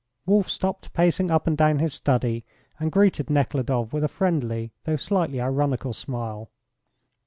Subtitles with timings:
[0.25, 2.43] Wolf stopped pacing up and down his study,
[2.79, 6.49] and greeted Nekhludoff with a friendly though slightly ironical smile.